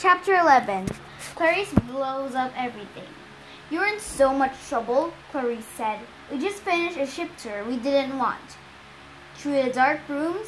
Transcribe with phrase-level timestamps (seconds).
[0.00, 0.86] Chapter 11
[1.34, 3.12] Clarisse blows up everything.
[3.68, 5.98] You're in so much trouble, Clarisse said.
[6.32, 8.56] We just finished a ship tour we didn't want.
[9.34, 10.46] Through the dark rooms,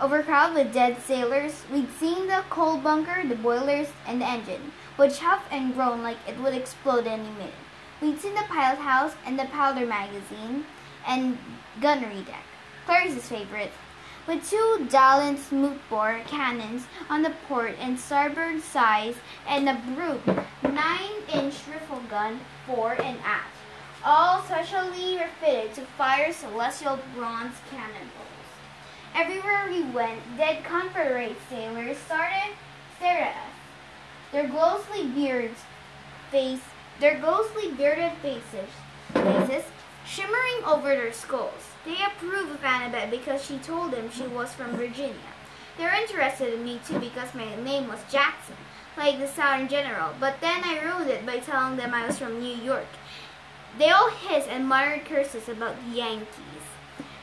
[0.00, 5.20] overcrowded with dead sailors, we'd seen the coal bunker, the boilers, and the engine, which
[5.20, 7.54] huffed and groaned like it would explode any minute.
[8.02, 10.64] We'd seen the pilot house and the powder magazine
[11.06, 11.38] and
[11.80, 12.42] gunnery deck.
[12.86, 13.70] Clarisse's favorite
[14.28, 19.16] with two Dahlgren smoothbore cannons on the port and starboard sides
[19.48, 23.56] and a Brooke 9-inch rifle gun fore and aft,
[24.04, 28.28] all specially refitted to fire celestial bronze cannonballs.
[29.14, 32.52] Everywhere we went, dead Confederate sailors started
[32.96, 33.52] stared at us.
[34.30, 35.60] Their ghostly beards
[36.30, 36.60] face
[37.00, 38.68] their ghostly bearded faces
[39.14, 39.64] faces
[40.08, 41.74] shimmering over their skulls.
[41.84, 45.14] They approve of Annabeth because she told them she was from Virginia.
[45.76, 48.56] They're interested in me too because my name was Jackson,
[48.96, 52.40] like the Southern General, but then I ruined it by telling them I was from
[52.40, 52.88] New York.
[53.78, 56.64] They all hissed and muttered curses about the Yankees.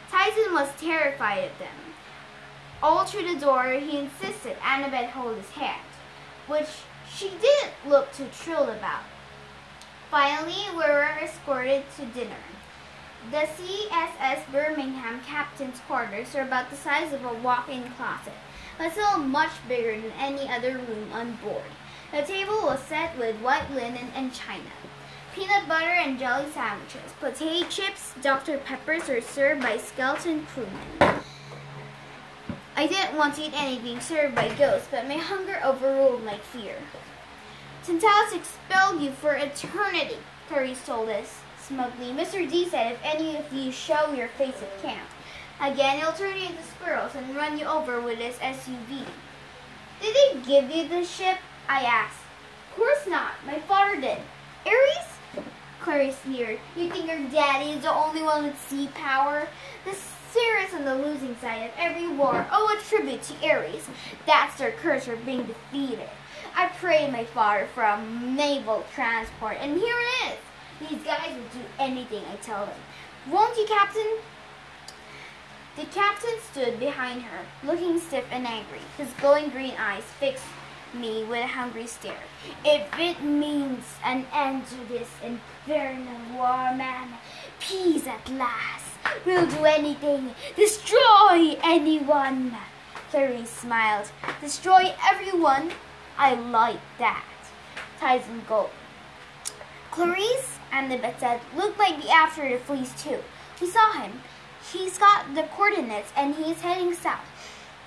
[0.09, 1.75] Tyson was terrified of them.
[2.83, 5.81] All through the door, he insisted Annabeth hold his hand,
[6.47, 6.69] which
[7.11, 9.03] she didn't look too thrilled about.
[10.11, 12.35] Finally, we were escorted to dinner.
[13.31, 18.33] The CSS Birmingham captain's quarters are about the size of a walk-in closet,
[18.77, 21.63] but still much bigger than any other room on board.
[22.11, 24.69] The table was set with white linen and china.
[25.33, 28.59] Peanut butter and jelly sandwiches, potato chips, Dr.
[28.59, 31.23] Peppers are served by skeleton crewmen.
[32.75, 36.75] I didn't want to eat anything served by ghosts, but my hunger overruled my fear.
[37.83, 42.11] Tantalus expelled you for eternity, Clarisse told us smugly.
[42.11, 42.49] Mr.
[42.49, 45.07] D said if any of you show your face at camp,
[45.59, 49.05] again he'll turn you into squirrels and run you over with his SUV.
[50.01, 51.37] Did they give you the ship?
[51.67, 52.21] I asked.
[52.69, 53.31] Of course not.
[53.45, 54.19] My father did.
[54.65, 55.45] Ares?
[55.81, 56.59] Clarisse sneered.
[56.75, 59.47] You think your daddy is the only one with sea power?
[59.85, 59.95] The
[60.31, 63.87] Cirrus on the losing side of every war owe a tribute to Ares.
[64.25, 66.09] That's their curse for being defeated.
[66.55, 70.37] I prayed my father for a naval transport, and here it is.
[70.79, 72.79] These guys will do anything I tell them.
[73.31, 74.17] Won't you, Captain?
[75.77, 80.45] The captain stood behind her, looking stiff and angry, his glowing green eyes fixed
[80.93, 82.23] me with a hungry stare.
[82.63, 87.09] If it means an end to this infernal war, man,
[87.59, 88.85] peace at last.
[89.25, 90.33] We'll do anything.
[90.55, 92.55] Destroy anyone.
[93.11, 94.09] Clarisse smiled.
[94.41, 95.71] Destroy everyone?
[96.17, 97.25] I like that.
[97.99, 98.73] Tyson gulped.
[99.95, 103.19] Clarisse and the vet said, looked like the after the fleas too.
[103.61, 104.21] We saw him.
[104.73, 107.23] He's got the coordinates and he's heading south.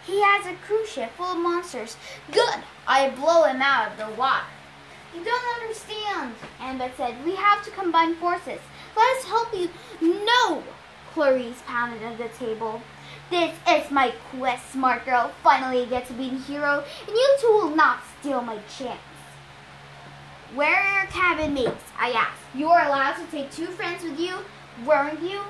[0.07, 1.99] He has a cruise ship full of monsters.
[2.33, 2.61] Good!
[2.87, 4.47] I blow him out of the water.
[5.15, 7.23] You don't understand, Annabeth said.
[7.27, 8.61] We have to combine forces.
[8.97, 9.69] Let us help you.
[10.01, 10.63] No!
[11.13, 12.81] Clarisse pounded at the table.
[13.29, 15.33] This is my quest, smart girl.
[15.43, 19.01] Finally, I get to be the hero, and you two will not steal my chance.
[20.55, 21.85] Where are your cabin mates?
[21.99, 22.43] I asked.
[22.55, 24.35] You are allowed to take two friends with you,
[24.87, 25.41] weren't you?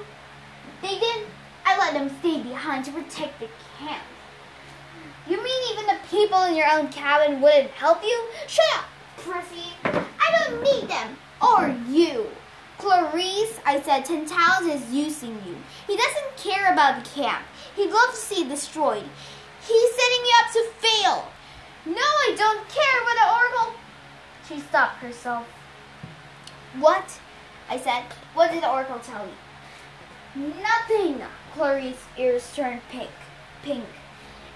[0.83, 1.29] They didn't.
[1.65, 3.49] I let them stay behind to protect the
[3.79, 4.03] camp.
[5.29, 8.25] You mean even the people in your own cabin wouldn't help you?
[8.47, 8.87] Shut up,
[9.19, 9.67] Prissy.
[9.85, 11.17] I don't need them.
[11.41, 12.27] Or you.
[12.79, 15.57] Clarisse, I said, Tantalus is using you.
[15.87, 17.45] He doesn't care about the camp.
[17.77, 19.05] He'd love to see it destroyed.
[19.61, 21.29] He's setting you up to fail.
[21.87, 23.78] No, I don't care what the Oracle
[24.49, 25.47] she stopped herself.
[26.79, 27.21] What?
[27.69, 28.05] I said.
[28.35, 30.53] What did the oracle tell you?
[30.63, 31.23] Nothing.
[31.55, 33.11] Clarisse's ears turned pink.
[33.63, 33.85] Pink.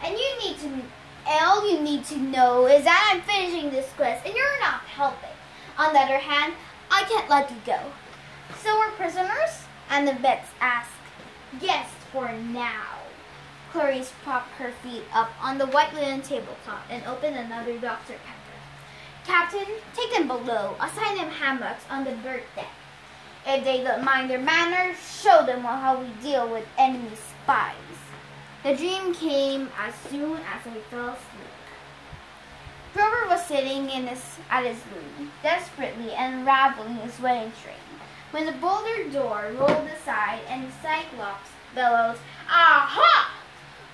[0.02, 0.82] And you need to.
[1.26, 5.30] All you need to know is that I'm finishing this quest, and you're not helping.
[5.78, 6.54] On the other hand,
[6.90, 7.78] I can't let you go.
[8.60, 9.64] So we're prisoners?
[9.88, 10.90] And the vets asked.
[11.60, 12.98] Yes, for now.
[13.72, 18.14] Clarisse propped her feet up on the white linen tablecloth and opened another Dr.
[18.14, 18.41] Pepper.
[19.26, 20.74] Captain, take them below.
[20.80, 22.66] Assign them hammocks on the berth deck.
[23.46, 27.74] If they don't mind their manners, show them how we deal with enemy spies.
[28.62, 31.52] The dream came as soon as I fell asleep.
[32.94, 37.74] Grover was sitting in his, at his loom, desperately unraveling his wedding string,
[38.30, 42.18] when the boulder door rolled aside and the Cyclops bellowed,
[42.48, 43.30] Aha!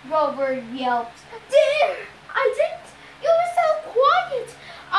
[0.08, 1.96] Grover yelped, Dear,
[2.34, 2.92] I didn't!
[3.22, 4.56] You were so quiet!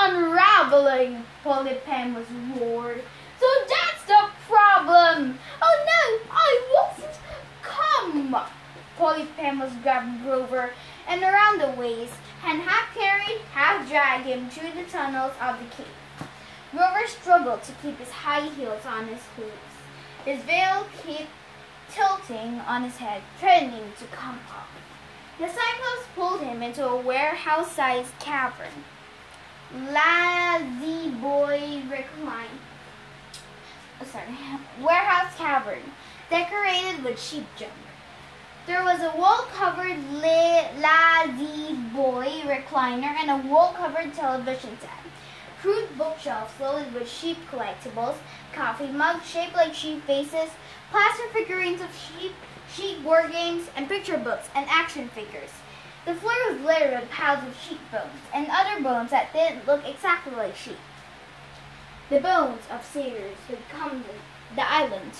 [0.09, 2.27] Unraveling, Polyphemus
[2.57, 3.03] roared.
[3.39, 5.39] So that's the problem.
[5.61, 7.19] Oh no, I wasn't.
[7.61, 8.35] Come,
[8.97, 10.71] Polyphemus grabbed Grover
[11.07, 12.15] and around the waist
[12.45, 16.27] and half carried, half dragged him through the tunnels of the cave.
[16.71, 19.51] Grover struggled to keep his high heels on his hooves.
[20.25, 21.29] His veil kept
[21.89, 24.69] tilting on his head, threatening to come off.
[25.39, 28.83] The Cyclops pulled him into a warehouse-sized cavern.
[29.71, 32.59] La-Z-Boy reclined.
[34.01, 34.25] Oh, sorry,
[34.81, 35.83] warehouse cavern,
[36.29, 37.71] decorated with sheep junk.
[38.65, 39.99] There was a wool-covered
[40.81, 44.89] La-Z-Boy recliner and a wool-covered television set.
[45.61, 48.15] Crude bookshelves loaded with sheep collectibles,
[48.53, 50.49] coffee mugs shaped like sheep faces,
[50.89, 52.33] plaster figurines of sheep,
[52.73, 55.51] sheep board games, and picture books and action figures.
[56.09, 59.85] The floor was littered with piles of sheep bones and other bones that didn't look
[59.85, 60.79] exactly like sheep.
[62.09, 65.11] The bones of sailors who had come to the island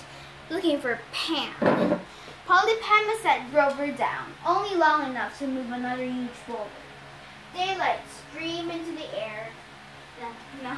[0.50, 1.54] looking for Pam.
[1.60, 2.00] Pan.
[2.48, 6.66] Polyphemus set Grover down, only long enough to move another huge boulder.
[7.56, 8.00] Daylight
[8.32, 9.50] streamed into the air.
[10.64, 10.76] No.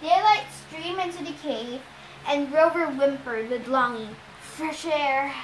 [0.00, 1.80] Daylight streamed into the cave,
[2.28, 4.14] and Grover whimpered with longing.
[4.40, 5.34] Fresh air.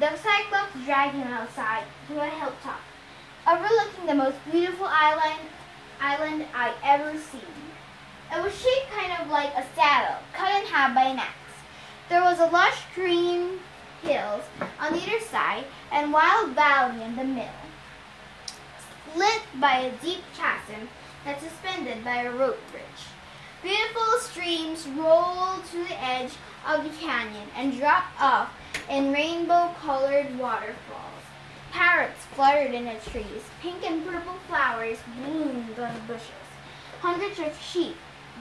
[0.00, 2.80] The Cyclops dragged him outside to a hilltop,
[3.50, 5.40] overlooking the most beautiful island
[6.00, 7.40] island I ever seen.
[8.32, 11.34] It was shaped kind of like a saddle, cut in half by an axe.
[12.08, 13.58] There was a lush green
[14.02, 14.44] hills
[14.78, 17.50] on either side and wild valley in the middle,
[19.10, 20.88] split by a deep chasm
[21.24, 22.84] that's suspended by a rope bridge.
[23.64, 26.34] Beautiful streams rolled to the edge
[26.66, 28.52] of the canyon and dropped off
[28.88, 31.04] in rainbow-colored waterfalls.
[31.72, 33.42] Parrots fluttered in the trees.
[33.60, 36.48] Pink and purple flowers bloomed on the bushes.
[37.00, 37.96] Hundreds of sheep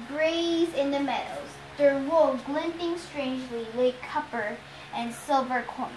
[0.08, 4.58] grazed in the meadows, their wool glinting strangely like copper
[4.96, 5.92] and silver coins.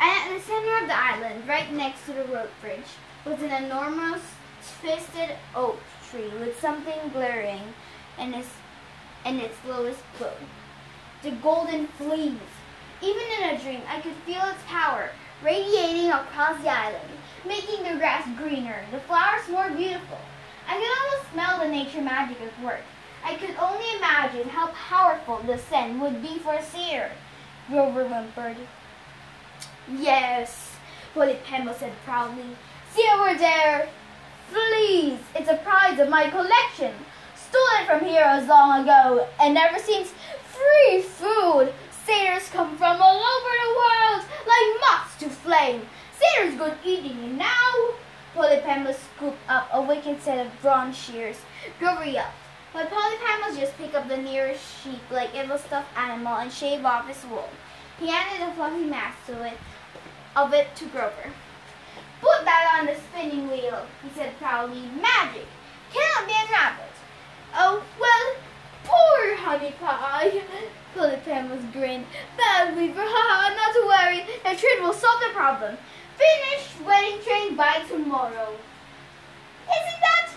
[0.00, 2.80] And at the center of the island, right next to the rope bridge,
[3.24, 4.22] was an enormous
[4.80, 5.80] twisted oak
[6.10, 7.62] tree with something glaring
[8.18, 8.48] in its,
[9.24, 10.32] in its lowest glow.
[11.22, 12.34] The golden fleece.
[13.02, 15.10] Even in a dream, I could feel its power
[15.42, 17.08] radiating across the island,
[17.46, 20.18] making the grass greener, the flowers more beautiful.
[20.68, 22.82] I could almost smell the nature magic at work.
[23.24, 27.10] I could only imagine how powerful the scent would be for a seer.
[27.68, 28.56] Grover whimpered.
[29.90, 30.76] Yes,
[31.14, 32.56] Polyphemus said proudly.
[32.94, 33.88] See over there!
[34.50, 35.20] Fleas!
[35.34, 36.94] It's a prize of my collection.
[37.34, 40.12] Stolen from heroes long ago, and ever since
[40.58, 41.72] free food.
[42.04, 45.82] Satyrs come from all over the world, like moths to flame.
[46.18, 47.72] Satyrs good eating, and now
[48.34, 51.36] Polyphemus scooped up a wicked set of bronze shears.
[51.78, 52.32] Grover up.
[52.72, 56.84] But Polyphemus just pick up the nearest sheep like it was stuffed animal and shave
[56.84, 57.48] off his wool.
[57.98, 59.58] He handed a fluffy mass to it,
[60.36, 61.32] of it to Grover.
[62.20, 64.82] Put that on the spinning wheel, he said proudly.
[65.00, 65.46] Magic!
[65.92, 66.88] Cannot be unraveled.
[67.54, 67.82] Oh,
[69.58, 70.42] honey pie.
[70.94, 72.06] Polyphemus grinned.
[72.36, 74.24] Bad weaver, haha, not to worry.
[74.44, 75.76] The train will solve the problem.
[76.16, 78.54] Finish wedding train by tomorrow.
[79.66, 80.30] Isn't that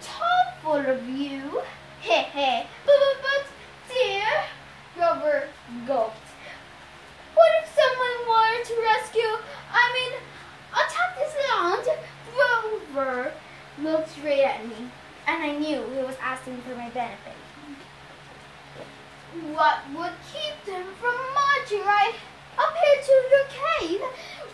[0.00, 1.62] thoughtful of you?
[2.00, 2.66] Heh heh.
[2.86, 4.24] But, but, but, dear,
[4.96, 5.48] Grover
[5.86, 6.16] gulped.
[7.34, 9.32] What if someone wanted to rescue,
[9.72, 10.12] I mean,
[10.72, 11.98] attack this land?
[12.92, 13.32] Grover
[13.82, 14.90] looked straight at me,
[15.26, 17.34] and I knew he was asking for my benefit.
[19.52, 22.14] What would keep them from marching right
[22.58, 24.02] up here to your cave?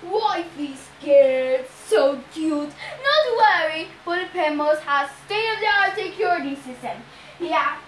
[0.02, 2.68] Wifey scared, so cute.
[3.02, 7.02] Not worry, Polyphemus has state-of-the-art security system.
[7.40, 7.78] Yeah,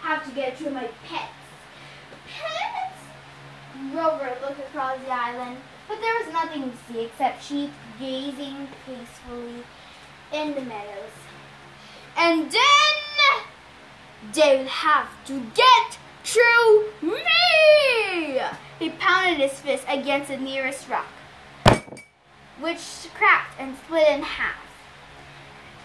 [0.00, 1.32] have to get through my pets.
[2.28, 3.00] Pets?
[3.90, 5.56] Grover looked across the island,
[5.88, 9.64] but there was nothing to see except sheep gazing peacefully
[10.32, 11.16] in the meadows.
[12.16, 12.96] And then
[14.32, 18.40] they would have to get through me!
[18.80, 21.06] He pounded his fist against the nearest rock,
[22.60, 24.56] which cracked and split in half.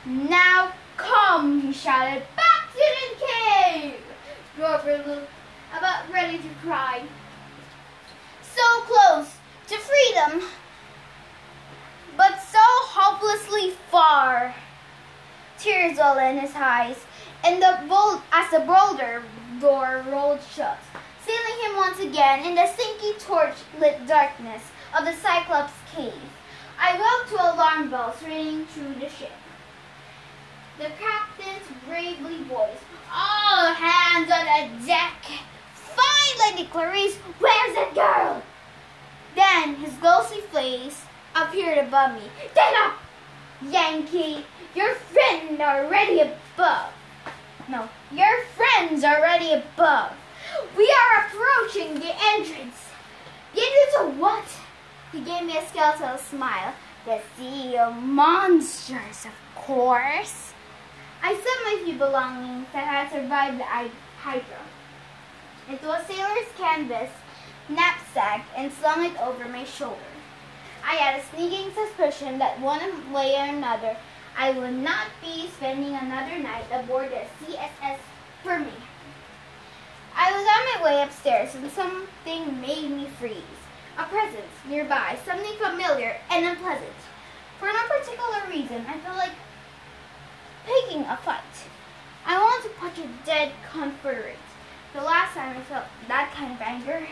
[0.03, 3.99] Now come, he shouted, back to the cave!
[4.55, 5.29] Grover looked
[5.77, 7.03] about ready to cry.
[8.41, 9.35] So close
[9.67, 10.49] to freedom,
[12.17, 14.55] but so hopelessly far.
[15.59, 16.97] Tears welled in his eyes,
[17.43, 19.21] and the bold, as the boulder
[19.61, 20.79] door rolled shut,
[21.23, 24.63] sealing him once again in the stinky torch-lit darkness
[24.97, 26.13] of the Cyclops cave.
[26.79, 29.31] I woke to alarm bells ringing through the ship.
[30.79, 32.81] The captain's bravely voice,
[33.13, 35.23] all hands on the deck.
[35.75, 38.41] Find Lady Clarisse, where's the girl?
[39.35, 41.03] Then his ghostly face
[41.35, 42.27] appeared above me.
[42.55, 42.93] Get up,
[43.61, 44.43] Yankee!
[44.73, 46.93] Your friends are already above.
[47.69, 50.13] No, your friends are already above.
[50.77, 52.75] We are approaching the entrance.
[53.53, 54.45] The entrance of what?
[55.11, 56.73] He gave me a skeletal smile.
[57.05, 60.53] The sea of monsters, of course.
[61.23, 64.61] I set my few belongings that had survived the Hydra.
[65.69, 67.09] It was a sailor's canvas
[67.69, 69.97] knapsack and slung it over my shoulder.
[70.83, 73.95] I had a sneaking suspicion that one way or another
[74.37, 77.97] I will not be spending another night aboard the CSS
[78.43, 78.73] for me.
[80.15, 83.59] I was on my way upstairs and something made me freeze.
[83.97, 86.89] A presence nearby, something familiar and unpleasant.
[87.59, 89.35] For no particular reason, I felt like
[90.65, 91.41] picking a fight.
[92.25, 94.37] I wanted to punch a dead Confederate.
[94.93, 97.07] The last time I felt that kind of anger.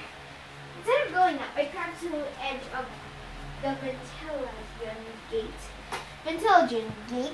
[0.77, 2.85] Instead of going up, I crept to the edge of
[3.61, 4.95] the ventilation
[5.29, 5.78] gate.
[6.29, 7.33] Ventilation gate.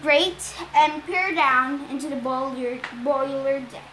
[0.00, 3.92] Great, and peer down into the boiler, boiler deck.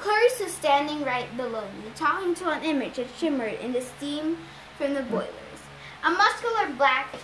[0.00, 4.38] Clarisse was standing right below me, talking to an image that shimmered in the steam
[4.76, 5.30] from the boilers.
[6.02, 7.14] A muscular black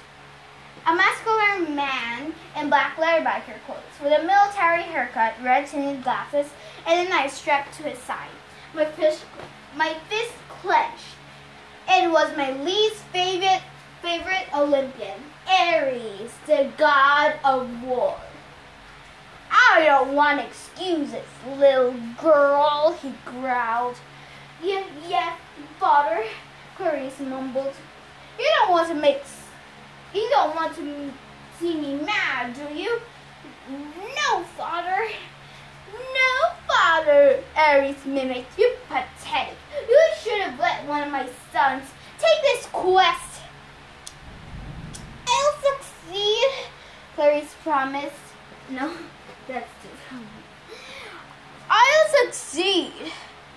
[0.87, 6.47] a muscular man in black leather biker clothes, with a military haircut, red tinted glasses,
[6.87, 8.31] and a knife strapped to his side.
[8.73, 9.25] My fist,
[9.77, 11.17] my fist clenched.
[11.89, 13.63] It was my least favorite
[14.01, 15.21] favorite Olympian,
[15.51, 18.17] Ares, the god of war.
[19.51, 21.27] I don't want excuses,
[21.57, 23.97] little girl, he growled.
[24.63, 25.37] Yeah, yeah,
[25.79, 26.25] father,
[26.79, 27.75] Clarisse mumbled.
[28.39, 29.23] You don't want to make
[30.13, 31.11] you don't want to
[31.61, 33.01] see me mad, do you?
[33.71, 35.07] No, father.
[35.93, 38.59] No, father, Ares mimicked.
[38.59, 39.55] You pathetic.
[39.89, 41.85] You should have let one of my sons
[42.19, 43.30] take this quest.
[46.11, 46.51] Succeed,
[47.15, 48.17] Clarisse promised.
[48.69, 48.91] No,
[49.47, 50.27] that's too funny.
[51.71, 53.13] I'll succeed,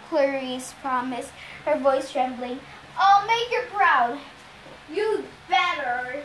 [0.07, 1.31] Clarisse promised,
[1.65, 2.59] her voice trembling.
[2.95, 4.19] I'll make you proud.
[4.93, 6.21] You better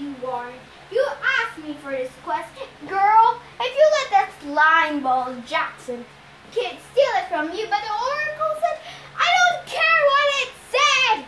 [0.00, 0.50] you are.
[0.90, 1.06] You
[1.40, 2.48] asked me for this quest.
[2.88, 6.06] Girl, if you let that slime ball Jackson
[6.52, 8.80] kid steal it from you, but the oracle said,
[9.14, 11.24] I don't care what it said!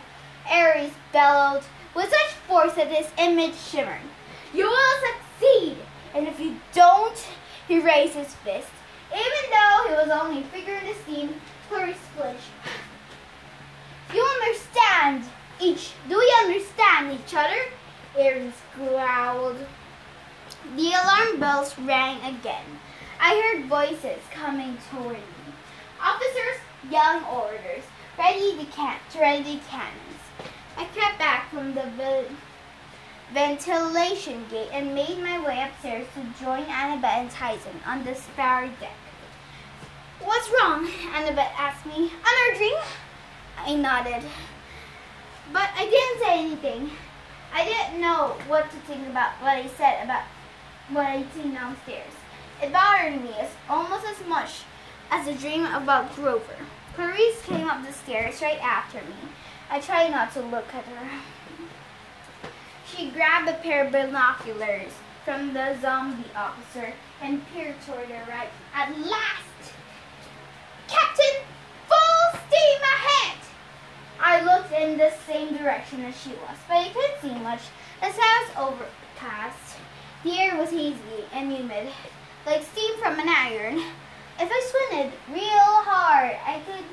[0.49, 1.63] Ares bellowed
[1.93, 4.01] with such force that his image shimmered.
[4.53, 5.77] You will succeed!
[6.13, 7.17] And if you don't,
[7.67, 8.69] he raised his fist.
[9.11, 11.35] Even though he was only in the steam,
[11.69, 12.51] Clarisse flinched.
[14.13, 15.23] You understand
[15.59, 17.61] each, do we understand each other?
[18.17, 19.57] Ares growled.
[20.75, 22.65] The alarm bells rang again.
[23.19, 25.53] I heard voices coming toward me.
[26.01, 26.59] Officers
[26.91, 27.83] yelling orders.
[28.17, 30.21] Ready the can ready cannons.
[30.77, 31.85] I crept back from the
[33.33, 38.69] ventilation gate and made my way upstairs to join Annabeth and Tyson on the spare
[38.79, 38.95] deck.
[40.21, 40.87] What's wrong?
[41.15, 42.11] Annabeth asked me.
[42.11, 42.75] Another dream?
[43.57, 44.23] I nodded.
[45.51, 46.91] But I didn't say anything.
[47.51, 50.25] I didn't know what to think about what I said about
[50.89, 52.13] what I'd seen downstairs.
[52.61, 54.61] It bothered me as, almost as much
[55.09, 56.57] as the dream about Grover.
[56.95, 59.15] Clarisse came up the stairs right after me.
[59.71, 61.19] I tried not to look at her.
[62.95, 64.91] She grabbed a pair of binoculars
[65.25, 68.49] from the zombie officer and peered toward her right.
[68.75, 69.73] At last!
[70.87, 71.41] Captain,
[71.87, 73.37] full steam ahead!
[74.21, 77.61] I looked in the same direction as she was, but I couldn't see much.
[77.99, 79.77] The sky was overcast.
[80.23, 81.89] The air was hazy and humid,
[82.45, 83.79] like steam from an iron.
[84.39, 86.85] If I squinted real hard, I could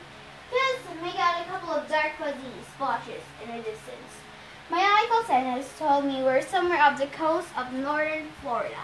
[0.51, 4.21] just make out a couple of dark fuzzy splotches in the distance.
[4.71, 8.79] My uncle Sennis told me we're somewhere off the coast of northern Florida,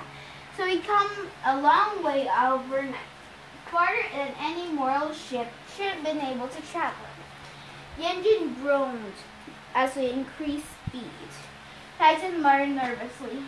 [0.57, 2.97] so we come a long way overnight,
[3.71, 7.07] farther than any mortal ship should have been able to travel.
[7.99, 9.15] The engine groaned
[9.77, 11.31] as we increased speed.
[11.99, 13.45] Tyson muttered nervously.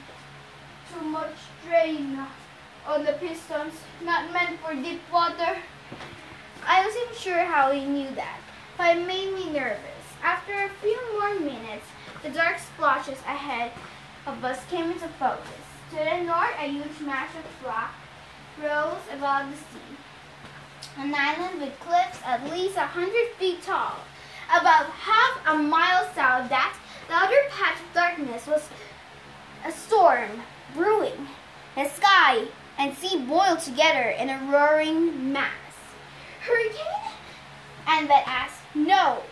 [0.95, 2.25] Too much strain
[2.87, 5.59] on the pistons, not meant for deep water.
[6.65, 8.39] I wasn't sure how he knew that,
[8.77, 9.83] but it made me nervous.
[10.23, 11.87] After a few more minutes,
[12.23, 13.73] the dark splotches ahead
[14.27, 15.65] of us came into focus.
[15.91, 17.95] To the north, a huge mass of rock
[18.63, 19.97] rose above the sea.
[20.99, 23.95] An island with cliffs at least a hundred feet tall
[24.51, 26.75] about half a mile south of that
[27.09, 28.69] the other patch of darkness was
[29.65, 30.43] a storm
[30.75, 31.29] brewing.
[31.75, 32.49] The sky
[32.79, 35.53] and sea boiled together in a roaring mass.
[36.41, 37.13] Hurricane?
[37.87, 39.23] And that asked, no,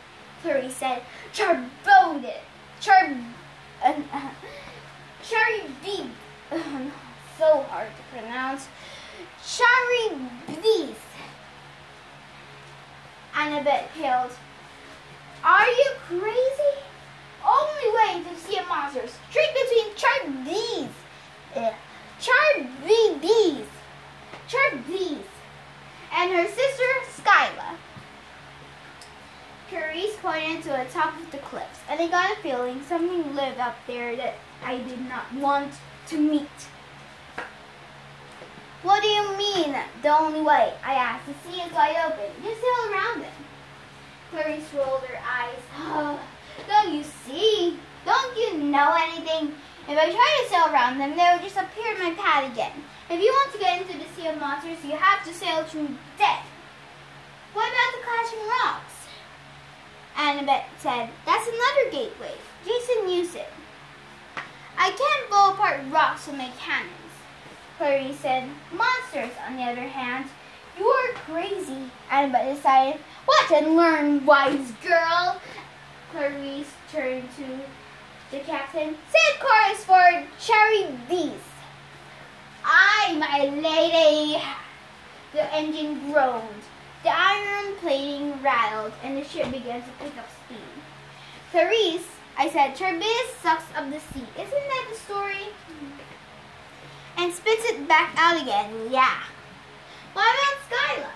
[0.42, 1.02] Clarisse said.
[1.32, 2.32] Charboned.
[2.80, 3.16] Char...
[3.84, 4.30] Uh,
[5.22, 6.06] Charybdis.
[7.38, 8.68] so hard to pronounce.
[9.44, 10.96] Charybdis.
[13.34, 14.32] Annabeth hailed.
[15.44, 16.76] Are you crazy?
[17.46, 20.90] Only way to see a monster is straight between Charybdis.
[21.54, 21.72] Uh,
[22.20, 23.66] Charybdis.
[24.48, 25.26] Charybdis.
[26.12, 27.76] And her sister, Skyla.
[29.70, 33.58] Clarisse pointed to the top of the cliffs, and I got a feeling something lived
[33.58, 35.72] up there that I did not want
[36.08, 36.58] to meet.
[38.82, 40.74] What do you mean, the only way?
[40.84, 41.26] I asked.
[41.26, 42.30] The sea is wide open.
[42.42, 43.32] Just sail around it.
[44.30, 45.58] Clarisse rolled her eyes.
[45.78, 46.20] Oh,
[46.68, 47.78] don't you see?
[48.04, 49.54] Don't you know anything?
[49.88, 52.72] If I try to sail around them, they will just appear in my path again.
[53.08, 55.88] If you want to get into the Sea of Monsters, you have to sail through
[56.18, 56.44] death.
[57.54, 58.95] What about the clashing rocks?
[60.16, 62.32] Annabeth said, That's another gateway.
[62.64, 63.48] Jason used it.
[64.78, 66.92] I can't blow apart rocks with my cannons.
[67.78, 70.26] Clarisse said, Monsters, on the other hand,
[70.78, 71.90] you are crazy.
[72.10, 75.40] Annabeth decided, Watch and learn, wise girl.
[76.12, 77.60] Clarisse turned to
[78.30, 78.96] the captain.
[79.10, 81.42] Set course for Charybdis.
[82.64, 84.42] Aye, my lady.
[85.32, 86.62] The engine groaned.
[87.06, 90.58] The iron plating rattled, and the ship began to pick up speed.
[91.52, 94.26] Clarisse, I said, Charybdis sucks up the sea.
[94.34, 95.54] Isn't that the story?
[97.16, 98.90] And spits it back out again.
[98.90, 99.22] Yeah.
[100.14, 101.10] What about Skyla?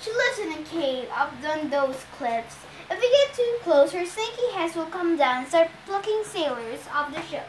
[0.00, 2.58] She lives in a cave up on those cliffs.
[2.88, 6.86] If we get too close, her snaky heads will come down and start plucking sailors
[6.94, 7.48] off the ship.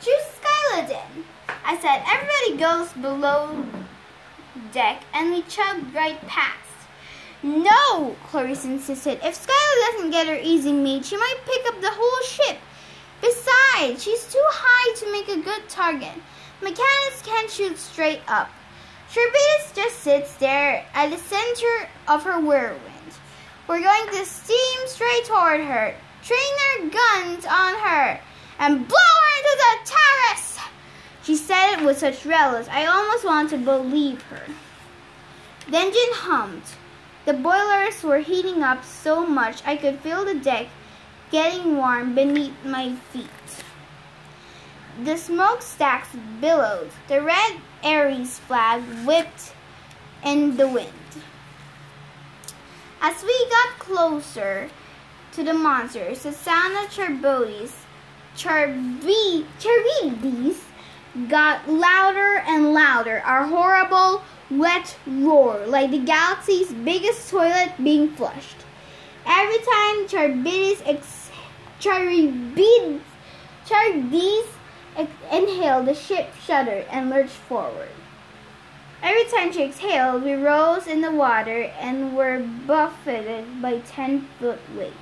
[0.00, 1.24] Choose Skyla then.
[1.64, 3.66] I said, everybody goes below
[4.72, 6.61] deck and we chug right past.
[7.42, 9.18] No, Clarisse insisted.
[9.22, 12.58] If Skylar doesn't get her easy made, she might pick up the whole ship.
[13.20, 16.14] Besides, she's too high to make a good target.
[16.60, 18.48] Mechanics can't shoot straight up.
[19.12, 22.78] Charybdis just sits there at the center of her whirlwind.
[23.66, 28.20] We're going to steam straight toward her, train our guns on her,
[28.58, 30.58] and blow her into the terrace.
[31.24, 34.42] She said it with such relish, I almost wanted to believe her.
[35.68, 36.62] The engine hummed.
[37.24, 40.66] The boilers were heating up so much I could feel the deck
[41.30, 43.28] getting warm beneath my feet.
[45.04, 46.08] The smokestacks
[46.40, 46.90] billowed.
[47.08, 49.54] The red Ares flag whipped
[50.24, 50.92] in the wind.
[53.00, 54.68] As we got closer
[55.32, 57.72] to the monsters, the sound of Charbodis,
[58.36, 60.60] Charbi, Charybdis
[61.28, 63.22] got louder and louder.
[63.24, 64.22] Our horrible
[64.58, 68.56] wet roar, like the galaxy's biggest toilet being flushed.
[69.26, 71.30] Every time Charybdis ex-
[71.80, 73.00] Charybdis
[74.96, 77.88] ex- inhaled, the ship shuddered and lurched forward.
[79.02, 84.60] Every time she exhaled, we rose in the water and were buffeted by ten foot
[84.76, 84.94] waves.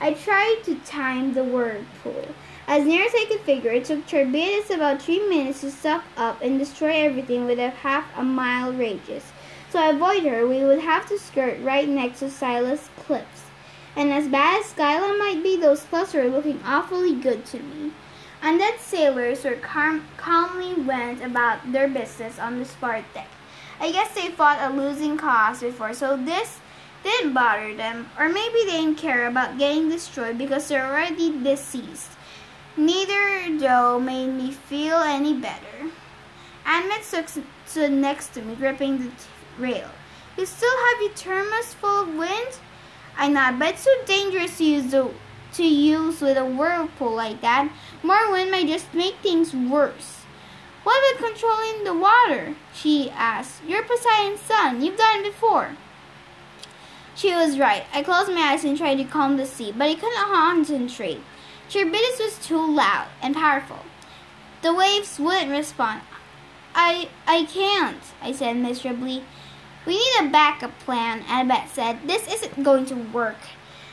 [0.00, 2.28] I tried to time the whirlpool.
[2.68, 6.42] As near as I could figure, it took Charybdis about three minutes to suck up
[6.42, 9.32] and destroy everything with a half a mile radius.
[9.72, 13.44] To avoid her, we would have to skirt right next to Scylla's Cliffs.
[13.96, 17.92] And as bad as Skyla might be, those cliffs were looking awfully good to me.
[18.42, 23.28] Undead sailors were calm- calmly went about their business on the spar deck.
[23.80, 26.58] I guess they fought a losing cause before, so this
[27.02, 28.10] didn't bother them.
[28.18, 32.10] Or maybe they didn't care about getting destroyed because they're already deceased.
[32.78, 35.90] Neither though made me feel any better.
[36.64, 39.10] Ahmed stood next to me, gripping the
[39.58, 39.90] rail.
[40.36, 42.60] You still have your thermos full of wind?
[43.16, 45.10] I nod, but it's so dangerous to use the,
[45.54, 47.68] to use with a whirlpool like that.
[48.04, 50.20] More wind might just make things worse.
[50.84, 52.54] What about controlling the water?
[52.72, 53.60] She asked.
[53.66, 54.82] You're Poseidon's son.
[54.82, 55.76] You've done it before.
[57.16, 57.82] She was right.
[57.92, 61.22] I closed my eyes and tried to calm the sea, but I couldn't concentrate.
[61.68, 63.80] Charybdis was too loud and powerful.
[64.62, 66.00] The waves wouldn't respond.
[66.74, 69.24] I I can't, I said miserably.
[69.84, 72.08] We need a backup plan, Annabeth said.
[72.08, 73.36] This isn't going to work.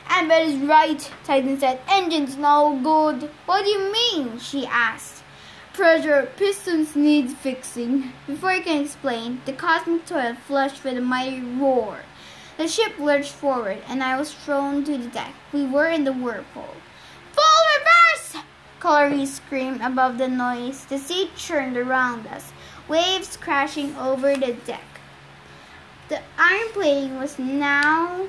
[0.08, 1.82] Annabeth is right, Titan said.
[1.90, 3.30] Engine's no good.
[3.46, 4.40] What do you mean?
[4.40, 5.24] she asked.
[5.74, 8.14] Pressure, pistons need fixing.
[8.26, 12.06] Before I can explain, the cosmic toilet flushed with a mighty roar.
[12.58, 15.34] The ship lurched forward, and I was thrown to the deck.
[15.52, 16.76] We were in the whirlpool.
[17.36, 18.44] Full reverse!
[18.80, 20.86] Clarisse screamed above the noise.
[20.86, 22.54] The sea churned around us,
[22.88, 25.00] waves crashing over the deck.
[26.08, 28.28] The iron plating was now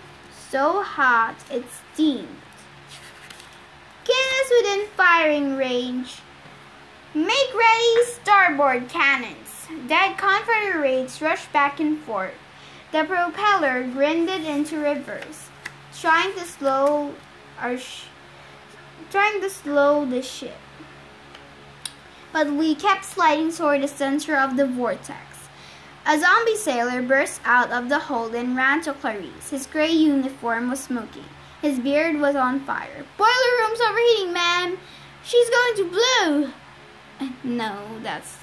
[0.51, 2.41] so hot it steamed.
[4.05, 6.21] Guinness within firing range.
[7.13, 9.67] Make ready starboard cannons.
[9.89, 12.35] Dead Confederates rushed back and forth.
[12.93, 15.49] The propeller grinded into reverse,
[15.99, 17.15] trying to slow
[17.59, 17.77] our
[19.11, 20.57] trying to slow the ship.
[22.33, 25.49] But we kept sliding toward the center of the vortex.
[26.07, 29.51] A zombie sailor burst out of the hold and ran to Clarisse.
[29.51, 31.25] His gray uniform was smoking.
[31.63, 33.05] His beard was on fire.
[33.17, 34.79] Boiler room's overheating, ma'am.
[35.25, 36.51] She's going to blow.
[37.43, 38.39] No, that's.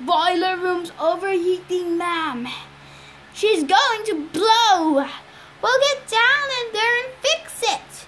[0.00, 2.46] Boiler room's overheating, ma'am.
[3.34, 5.04] She's going to blow.
[5.62, 8.06] We'll get down in there and fix it.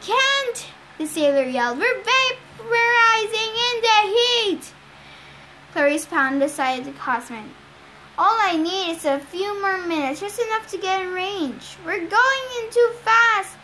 [0.00, 0.66] Can't,
[1.02, 1.78] the sailor yelled.
[1.78, 4.72] We're vaporizing in the heat.
[5.74, 7.50] Clarisse pounded aside the cosman.
[8.16, 11.76] All I need is a few more minutes, just enough to get in range.
[11.84, 13.56] We're going in too fast.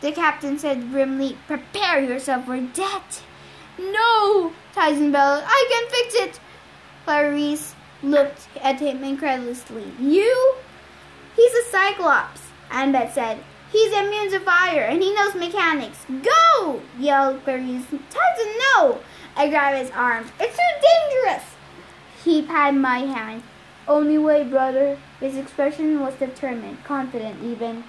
[0.00, 3.24] The captain said grimly, Prepare yourself for death.
[3.78, 5.42] No, Tyson bellowed.
[5.44, 6.40] I can fix it.
[7.04, 9.86] Clarisse looked at him incredulously.
[9.98, 10.54] You?
[11.34, 13.38] He's a Cyclops, Annabeth said.
[13.74, 16.06] He's immune to fire and he knows mechanics.
[16.22, 16.80] Go!
[16.96, 17.90] yelled Clarisse.
[18.08, 19.00] Tyson, no!
[19.34, 20.30] I grabbed his arm.
[20.38, 21.42] It's too dangerous!
[22.22, 23.42] He patted my hand.
[23.88, 24.96] Only way, brother.
[25.18, 27.82] His expression was determined, confident even.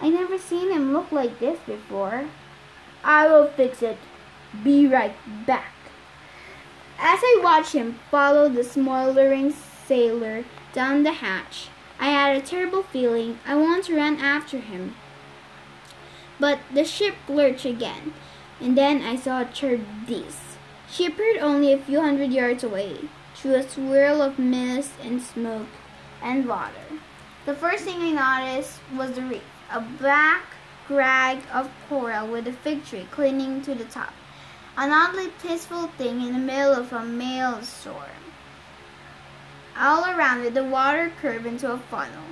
[0.00, 2.26] I never seen him look like this before.
[3.04, 3.98] I will fix it.
[4.64, 5.14] Be right
[5.46, 5.74] back.
[6.98, 9.54] As I watched him follow the smoldering
[9.86, 11.68] sailor down the hatch,
[12.00, 14.96] I had a terrible feeling I wanted to run after him.
[16.40, 18.14] But the ship lurched again,
[18.60, 20.56] and then I saw Charybdis.
[20.90, 25.68] She appeared only a few hundred yards away, through a swirl of mist and smoke
[26.22, 26.98] and water.
[27.44, 30.42] The first thing I noticed was the reef a black
[30.88, 34.12] rag of coral with a fig tree clinging to the top.
[34.76, 37.94] An oddly peaceful thing in the middle of a maelstrom.
[39.78, 42.24] All around it, the water curved into a funnel,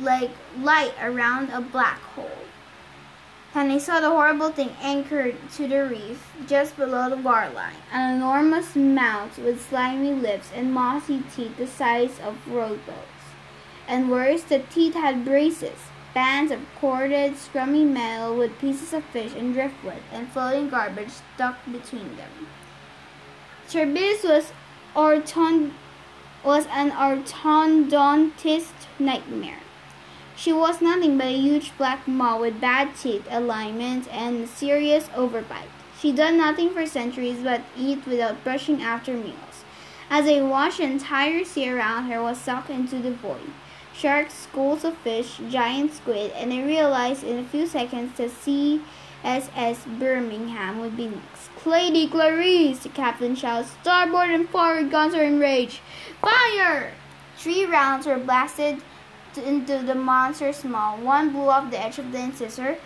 [0.00, 2.44] like light around a black hole.
[3.54, 8.16] Then I saw the horrible thing anchored to the reef just below the waterline, an
[8.16, 12.96] enormous mouth with slimy lips and mossy teeth the size of rowboats.
[13.86, 15.78] And worse, the teeth had braces,
[16.14, 21.58] bands of corded, scrummy metal with pieces of fish and driftwood and floating garbage stuck
[21.70, 22.48] between them.
[23.68, 24.52] Charybdis was,
[24.96, 25.74] orton-
[26.42, 29.60] was an orthodontist nightmare.
[30.36, 35.70] She was nothing but a huge black maw with bad teeth alignment and serious overbite.
[35.98, 39.64] She'd done nothing for centuries but eat without brushing after meals.
[40.10, 43.52] As I watched, entire sea around her was sucked into the void
[43.94, 48.80] sharks, schools of fish, giant squid, and I realized in a few seconds that the
[49.22, 51.66] CSS Birmingham would be next.
[51.66, 55.68] Lady Clarisse, the captain shouted, starboard and forward guns are in.
[56.20, 56.92] Fire!
[57.36, 58.82] Three rounds were blasted
[59.38, 60.96] into the monster's maw.
[60.96, 62.78] One blew off the edge of the incisor,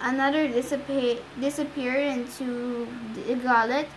[0.00, 3.88] another disappeared into the gullet.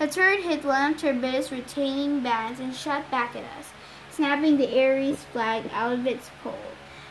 [0.00, 3.72] A third hit one of Charybdis' retaining bands and shot back at us
[4.14, 6.54] snapping the Ares flag out of its pole.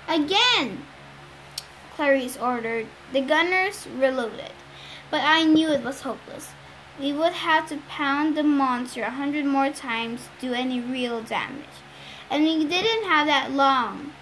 [0.07, 0.85] Again!
[1.95, 2.87] Clarisse ordered.
[3.11, 4.53] The gunners reloaded,
[5.11, 6.51] but I knew it was hopeless.
[6.99, 11.21] We would have to pound the monster a hundred more times to do any real
[11.21, 11.81] damage.
[12.29, 14.13] And we didn't have that long.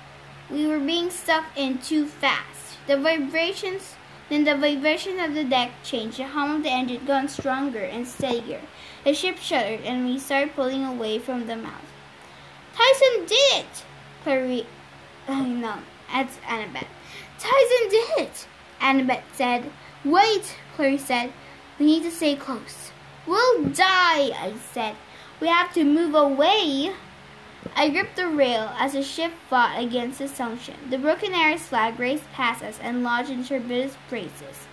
[0.51, 2.77] We were being sucked in too fast.
[2.87, 3.95] The vibrations
[4.31, 6.17] then the vibration of the deck changed.
[6.17, 8.61] The hum of the engine got stronger and steadier.
[9.03, 11.91] The ship shuddered and we started pulling away from the mouth.
[12.73, 13.83] Tyson did it!
[14.23, 14.65] Clary,
[15.27, 16.87] uh, no, that's Annabeth.
[17.39, 18.47] Tyson did it!
[18.79, 19.69] Annabeth said.
[20.05, 21.33] Wait, Clary said.
[21.77, 22.93] We need to stay close.
[23.27, 24.95] We'll die, I said.
[25.41, 26.93] We have to move away.
[27.75, 30.75] I gripped the rail as the ship fought against suction.
[30.89, 34.67] The Broken Ares flag raced past us and lodged in Charybdis braces.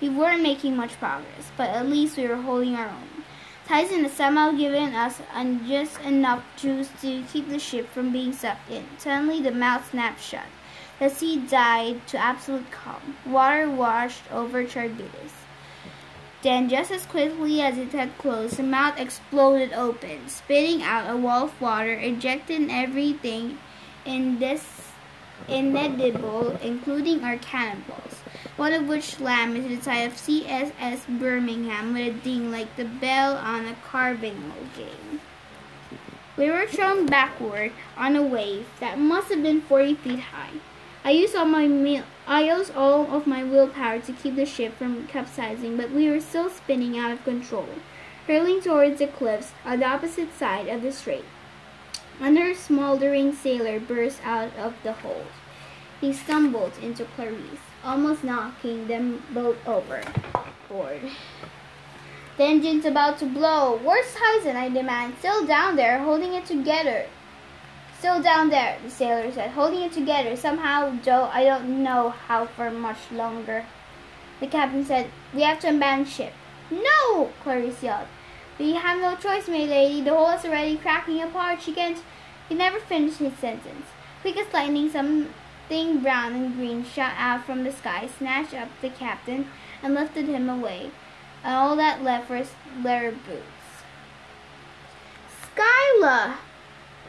[0.00, 3.24] We weren't making much progress, but at least we were holding our own.
[3.66, 5.20] Tyson has somehow given us
[5.66, 8.86] just enough juice to keep the ship from being sucked in.
[8.98, 10.46] Suddenly, the mouth snapped shut.
[10.98, 13.16] The sea died to absolute calm.
[13.26, 15.32] Water washed over Charybdis.
[16.42, 21.16] Then, just as quickly as it had closed, the mouth exploded open, spitting out a
[21.16, 23.58] wall of water, ejecting everything
[24.04, 24.64] in this
[25.48, 28.08] inedible, including our cannonballs
[28.58, 32.84] one of which slammed into the side of CSS Birmingham with a ding like the
[32.84, 34.32] bell on a carnival
[34.76, 35.20] game.
[36.36, 40.58] We were thrown backward on a wave that must have been 40 feet high.
[41.04, 45.06] I used all my I used all of my willpower to keep the ship from
[45.06, 47.68] capsizing, but we were still spinning out of control,
[48.26, 51.24] hurling towards the cliffs on the opposite side of the strait.
[52.20, 55.26] Another smoldering sailor burst out of the hold.
[56.00, 61.10] He stumbled into Clarisse, almost knocking them both overboard.
[62.36, 63.80] The engine's about to blow.
[63.82, 64.56] Where's Tyson?
[64.56, 65.14] I demand.
[65.18, 67.06] Still down there, holding it together.
[67.98, 70.36] Still down there, the sailor said, holding it together.
[70.36, 73.66] Somehow, Joe, I don't know how for much longer.
[74.38, 76.32] The captain said, We have to abandon ship.
[76.70, 77.32] No!
[77.42, 78.06] Clarisse yelled.
[78.56, 80.00] We have no choice, my lady.
[80.00, 81.60] The hole is already cracking apart.
[81.60, 82.00] She can't.
[82.48, 83.86] He never finished his sentence.
[84.20, 88.90] Quick as lightning, something brown and green shot out from the sky, snatched up the
[88.90, 89.48] captain,
[89.82, 90.92] and lifted him away.
[91.42, 92.44] And all that left were
[92.82, 93.82] leather boots.
[95.56, 96.36] Skyla!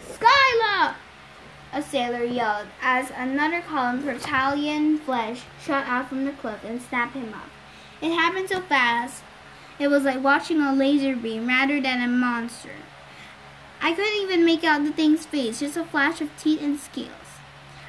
[0.10, 0.96] Skyla!
[1.72, 6.82] A sailor yelled as another column of Italian flesh shot out from the cliff and
[6.82, 7.50] snapped him up.
[8.02, 9.24] It happened so fast,
[9.78, 12.76] it was like watching a laser beam rather than a monster.
[13.82, 17.40] I couldn't even make out the thing's face, just a flash of teeth and scales.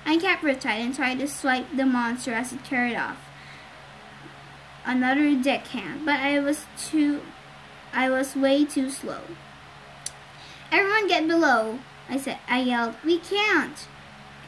[0.07, 3.19] I kept riptide and tried to swipe the monster as it carried off.
[4.85, 7.23] Another deckhand, but I was too
[7.93, 9.23] I was way too slow.
[10.71, 12.97] Everyone get below, I said I yelled.
[13.05, 13.87] We can't.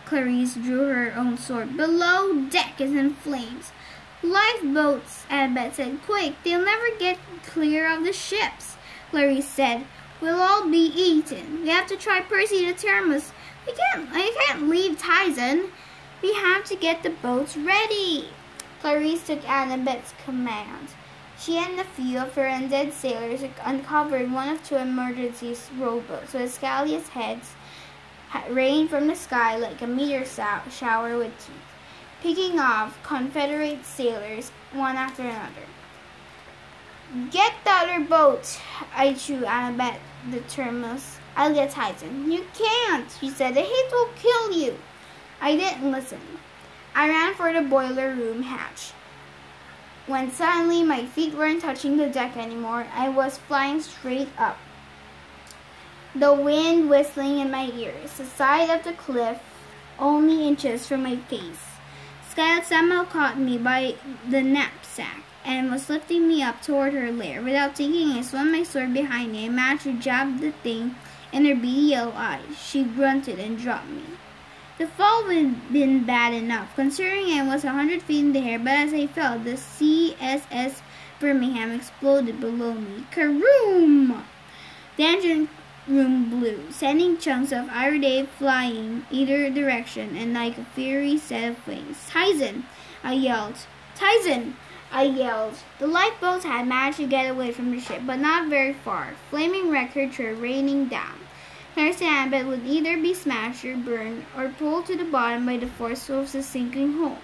[0.05, 1.77] Clarisse drew her own sword.
[1.77, 3.72] Below deck is in flames.
[4.22, 6.01] Lifeboats, Annabeth said.
[6.05, 8.77] Quick, they'll never get clear of the ships.
[9.11, 9.87] Clarisse said.
[10.20, 11.62] We'll all be eaten.
[11.62, 13.33] We have to try Percy the Thermos.
[13.66, 15.72] We can't, I can't leave Tyson.
[16.22, 18.29] We have to get the boats ready.
[18.81, 20.90] Clarisse took Annabeth's command.
[21.45, 26.57] She and a few of her undead sailors uncovered one of two emergency rowboats with
[26.57, 27.51] scallious heads
[28.49, 31.57] rained from the sky like a meteor shower with teeth,
[32.21, 35.67] picking off Confederate sailors one after another.
[37.33, 38.61] Get the other boat,
[38.95, 39.99] I chew Annabeth
[40.31, 41.19] the Thermos.
[41.35, 42.31] I'll get Tyson.
[42.31, 43.55] You can't, she said.
[43.55, 44.79] The heat will kill you.
[45.41, 46.21] I didn't listen.
[46.95, 48.93] I ran for the boiler room hatch.
[50.07, 54.59] When suddenly my feet weren't touching the deck anymore, I was flying straight up.
[56.15, 59.38] The wind whistling in my ears, the side of the cliff
[60.01, 61.61] only inches from my face.
[62.29, 63.95] Skylar somehow caught me by
[64.29, 67.41] the knapsack and was lifting me up toward her lair.
[67.41, 70.97] Without thinking, I swung my sword behind me and managed to jab the thing
[71.33, 72.59] in her beady yellow eyes.
[72.59, 74.03] She grunted and dropped me.
[74.79, 78.59] The fall would been bad enough, considering I was a hundred feet in the air,
[78.59, 80.81] but as I fell, the CSS
[81.21, 83.05] Birmingham exploded below me.
[83.13, 84.23] Karoom!
[84.97, 85.49] The engine
[85.87, 91.67] room blew, sending chunks of iridate flying either direction and like a fiery set of
[91.67, 92.07] wings.
[92.09, 92.65] Tyson!
[93.05, 93.67] I yelled.
[93.95, 94.57] Tyson!
[94.91, 95.59] I yelled.
[95.79, 99.15] The lifeboats had managed to get away from the ship, but not very far.
[99.31, 101.22] Flaming wreckage were raining down.
[101.75, 105.67] Nurse Annabeth would either be smashed or burned or pulled to the bottom by the
[105.67, 107.19] force of the sinking hull.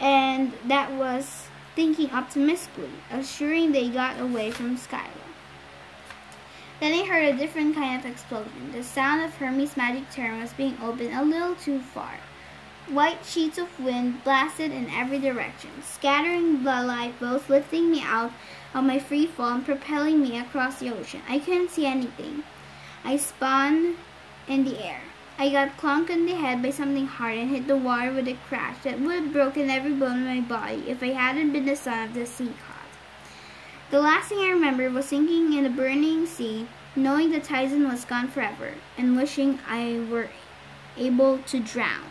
[0.00, 5.20] And that was thinking optimistically, assuring they got away from Skylar.
[6.80, 8.72] Then I heard a different kind of explosion.
[8.72, 12.14] The sound of Hermes' magic term was being opened a little too far.
[12.88, 18.32] White sheets of wind blasted in every direction, scattering the lifeboats, lifting me out
[18.74, 21.22] of my free fall and propelling me across the ocean.
[21.28, 22.42] I couldn't see anything.
[23.04, 23.96] I spun
[24.46, 25.00] in the air.
[25.38, 28.36] I got clunked in the head by something hard and hit the water with a
[28.46, 31.76] crash that would have broken every bone in my body if I hadn't been the
[31.76, 32.80] son of the sea god.
[33.90, 38.04] The last thing I remember was sinking in the burning sea, knowing that Tyson was
[38.04, 40.28] gone forever, and wishing I were
[40.98, 42.09] able to drown.